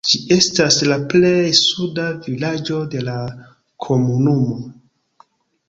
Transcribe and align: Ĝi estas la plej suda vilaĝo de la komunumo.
Ĝi 0.09 0.19
estas 0.35 0.77
la 0.91 0.95
plej 1.11 1.43
suda 1.59 2.07
vilaĝo 2.25 2.81
de 2.95 3.05
la 3.11 3.19
komunumo. 3.89 4.59